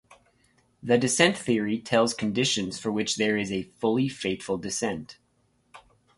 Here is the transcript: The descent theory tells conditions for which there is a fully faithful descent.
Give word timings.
The 0.81 0.97
descent 0.97 1.37
theory 1.37 1.77
tells 1.77 2.15
conditions 2.15 2.79
for 2.79 2.91
which 2.91 3.17
there 3.17 3.37
is 3.37 3.51
a 3.51 3.69
fully 3.77 4.09
faithful 4.09 4.57
descent. 4.57 5.19